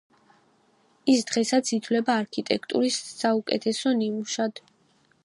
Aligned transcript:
ის 1.15 1.19
დღესაც 1.31 1.71
ითვლება 1.77 2.15
არქიტექტურის 2.23 2.97
საუკეთესო 3.21 3.95
ნიმუშად. 4.01 4.65